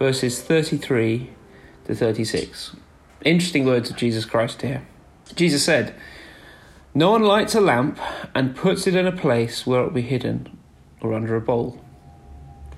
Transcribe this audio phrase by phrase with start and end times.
[0.00, 1.30] verses 33
[1.84, 2.74] to 36.
[3.22, 4.86] Interesting words of Jesus Christ here.
[5.34, 5.94] Jesus said,
[6.94, 8.00] No one lights a lamp
[8.34, 10.58] and puts it in a place where it will be hidden
[11.02, 11.84] or under a bowl.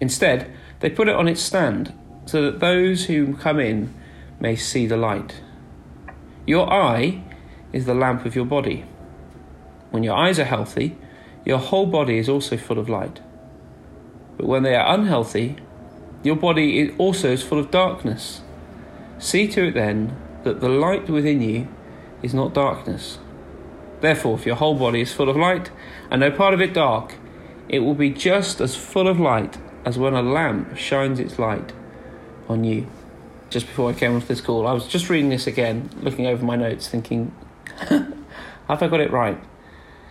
[0.00, 3.95] Instead, they put it on its stand so that those who come in
[4.40, 5.42] may see the light.
[6.45, 7.23] Your eye
[7.73, 8.84] is the lamp of your body.
[9.92, 10.98] When your eyes are healthy,
[11.45, 13.20] your whole body is also full of light.
[14.36, 15.59] But when they are unhealthy,
[16.23, 18.42] your body also is full of darkness.
[19.18, 21.68] See to it then that the light within you
[22.23, 23.18] is not darkness.
[24.01, 25.70] Therefore, if your whole body is full of light
[26.10, 27.14] and no part of it dark,
[27.68, 31.73] it will be just as full of light as when a lamp shines its light
[32.48, 32.86] on you.
[33.51, 36.45] Just before I came off this call, I was just reading this again, looking over
[36.45, 37.34] my notes, thinking,
[37.79, 38.12] have
[38.68, 39.38] I got it right?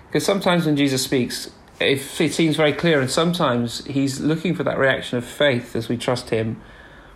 [0.07, 1.49] Because sometimes when Jesus speaks,
[1.81, 1.99] it
[2.33, 6.29] seems very clear, and sometimes he's looking for that reaction of faith as we trust
[6.29, 6.61] him.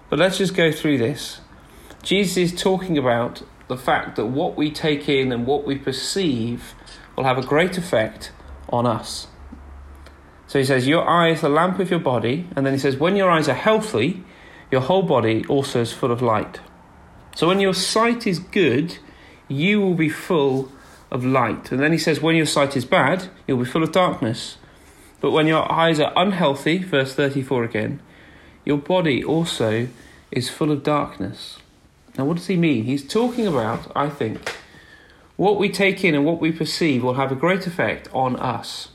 [0.09, 1.41] But let's just go through this.
[2.03, 6.75] Jesus is talking about the fact that what we take in and what we perceive
[7.16, 8.31] will have a great effect
[8.69, 9.27] on us.
[10.47, 12.47] So he says, Your eye is the lamp of your body.
[12.55, 14.23] And then he says, When your eyes are healthy,
[14.71, 16.59] your whole body also is full of light.
[17.36, 18.97] So when your sight is good,
[19.47, 20.71] you will be full
[21.16, 21.71] of light.
[21.71, 24.58] And then he says, When your sight is bad, you'll be full of darkness.
[25.21, 28.02] But when your eyes are unhealthy, verse 34 again,
[28.66, 29.88] your body also
[30.30, 31.58] is full of darkness.
[32.17, 32.83] Now, what does he mean?
[32.83, 34.55] He's talking about, I think,
[35.37, 38.89] what we take in and what we perceive will have a great effect on us.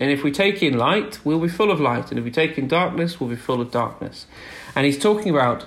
[0.00, 2.10] And if we take in light, we'll be full of light.
[2.10, 4.26] And if we take in darkness, we'll be full of darkness.
[4.74, 5.66] And he's talking about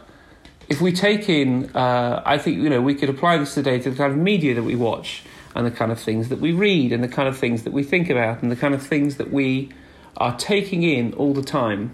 [0.69, 3.89] if we take in, uh, I think, you know, we could apply this today to
[3.91, 5.23] the kind of media that we watch
[5.55, 7.83] and the kind of things that we read and the kind of things that we
[7.83, 9.69] think about and the kind of things that we
[10.17, 11.93] are taking in all the time.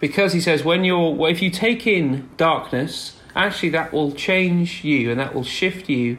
[0.00, 4.84] Because he says, when you're, well, if you take in darkness, actually that will change
[4.84, 6.18] you and that will shift you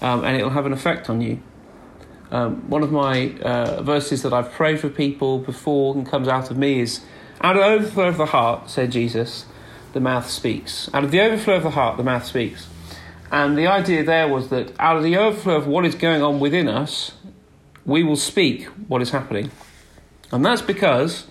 [0.00, 1.40] um, and it will have an effect on you.
[2.30, 6.50] Um, one of my uh, verses that I've prayed for people before and comes out
[6.50, 7.00] of me is
[7.40, 9.44] Out of the overflow of the heart, said Jesus,
[9.92, 10.88] the mouth speaks.
[10.94, 12.66] Out of the overflow of the heart, the mouth speaks.
[13.30, 16.38] And the idea there was that out of the overflow of what is going on
[16.38, 17.12] within us,
[17.84, 19.50] we will speak what is happening.
[20.32, 21.26] And that's because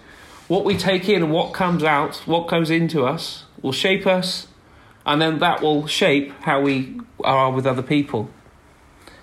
[0.47, 4.47] what we take in and what comes out, what comes into us, will shape us,
[5.05, 8.29] and then that will shape how we are with other people.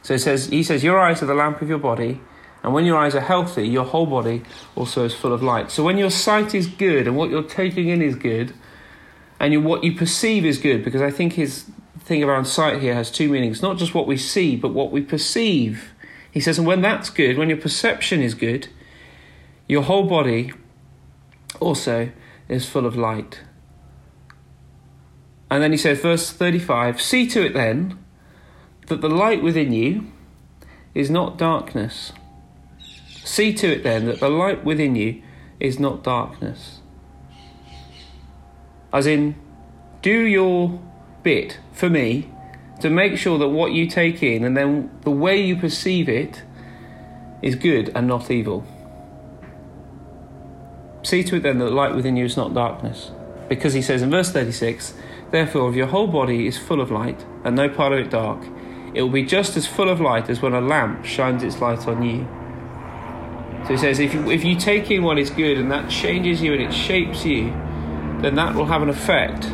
[0.03, 2.21] So says, he says, Your eyes are the lamp of your body,
[2.63, 4.43] and when your eyes are healthy, your whole body
[4.75, 5.71] also is full of light.
[5.71, 8.53] So when your sight is good and what you're taking in is good,
[9.41, 11.67] and you, what you perceive is good, because I think his
[12.03, 15.01] thing around sight here has two meanings not just what we see, but what we
[15.01, 15.93] perceive.
[16.31, 18.69] He says, and when that's good, when your perception is good,
[19.69, 20.53] your whole body
[21.61, 22.11] also
[22.49, 23.41] is full of light.
[25.51, 27.99] And then he says, verse 35 See to it then
[28.87, 30.11] that the light within you
[30.95, 32.13] is not darkness.
[33.25, 35.23] See to it then that the light within you
[35.61, 36.81] is not darkness.
[38.93, 39.37] As in,
[40.03, 40.81] do your
[41.23, 42.31] bit for me
[42.81, 46.43] to make sure that what you take in and then the way you perceive it
[47.41, 48.65] is good and not evil.
[51.03, 53.11] See to it then that the light within you is not darkness.
[53.49, 54.95] Because he says in verse 36,
[55.31, 58.45] Therefore, if your whole body is full of light and no part of it dark,
[58.95, 61.87] it will be just as full of light as when a lamp shines its light
[61.89, 62.27] on you.
[63.65, 66.43] So he says, if you, if you take in what is good and that changes
[66.43, 67.45] you and it shapes you,
[68.21, 69.45] then that will have an effect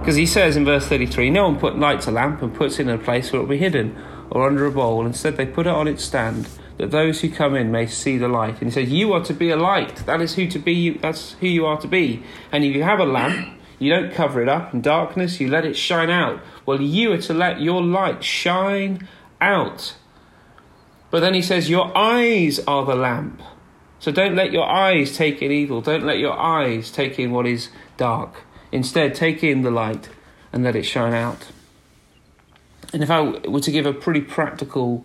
[0.00, 2.82] because he says in verse 33 No one put lights a lamp and puts it
[2.82, 3.96] in a place where it will be hidden
[4.30, 5.06] or under a bowl.
[5.06, 6.48] Instead, they put it on its stand
[6.78, 8.60] that those who come in may see the light.
[8.60, 9.96] And he says, You are to be a light.
[10.06, 10.90] That is who to be.
[10.90, 12.22] That's who you are to be.
[12.50, 15.64] And if you have a lamp, you don't cover it up in darkness, you let
[15.64, 16.40] it shine out.
[16.64, 19.06] Well, you are to let your light shine
[19.40, 19.96] out.
[21.10, 23.42] But then he says, Your eyes are the lamp.
[23.98, 25.82] So don't let your eyes take in evil.
[25.82, 27.68] Don't let your eyes take in what is
[27.98, 28.44] dark.
[28.72, 30.08] Instead, take in the light
[30.52, 31.48] and let it shine out.
[32.92, 35.04] And if I were to give a pretty practical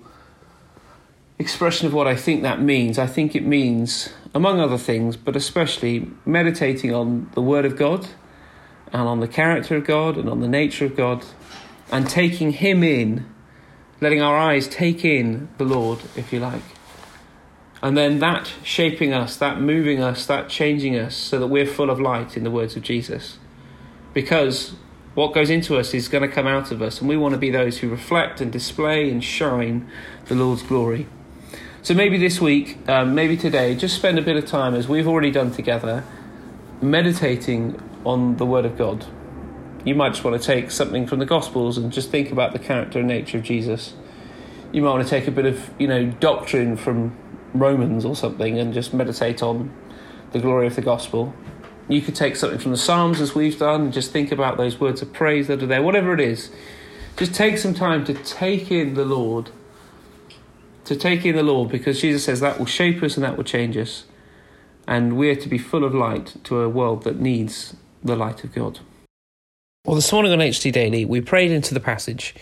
[1.37, 5.35] expression of what I think that means, I think it means, among other things, but
[5.35, 8.07] especially meditating on the Word of God
[8.91, 11.25] and on the character of God and on the nature of God
[11.91, 13.25] and taking Him in,
[14.01, 16.63] letting our eyes take in the Lord, if you like.
[17.83, 21.89] And then that shaping us, that moving us, that changing us so that we're full
[21.89, 23.37] of light in the words of Jesus.
[24.15, 24.73] Because
[25.13, 27.37] what goes into us is going to come out of us, and we want to
[27.37, 29.87] be those who reflect and display and shine
[30.25, 31.05] the Lord's glory.
[31.81, 35.07] So maybe this week, um, maybe today, just spend a bit of time, as we've
[35.07, 36.05] already done together,
[36.81, 39.05] meditating on the Word of God.
[39.83, 42.59] You might just want to take something from the Gospels and just think about the
[42.59, 43.95] character and nature of Jesus.
[44.71, 47.15] You might want to take a bit of, you know, doctrine from
[47.53, 49.75] Romans or something and just meditate on
[50.31, 51.33] the glory of the gospel.
[51.87, 54.79] You could take something from the Psalms as we've done and just think about those
[54.79, 56.49] words of praise that are there, whatever it is.
[57.15, 59.51] Just take some time to take in the Lord.
[60.85, 63.43] To take in the Lord because Jesus says that will shape us and that will
[63.43, 64.05] change us.
[64.87, 68.53] And we're to be full of light to a world that needs the light of
[68.53, 68.79] God.
[69.85, 72.33] Well, this morning on HD Daily, we prayed into the passage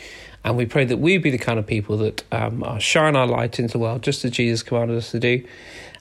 [0.46, 3.60] and we pray that we be the kind of people that um, shine our light
[3.60, 5.46] into the world, just as Jesus commanded us to do.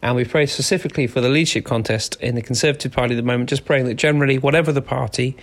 [0.02, 3.50] And we pray specifically for the leadership contest in the Conservative Party at the moment,
[3.50, 5.36] just praying that generally, whatever the party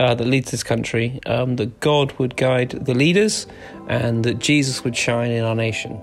[0.00, 3.46] uh, that leads this country, um, that God would guide the leaders
[3.88, 6.00] and that Jesus would shine in our nation.